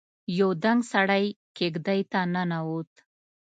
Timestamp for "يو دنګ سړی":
0.37-1.25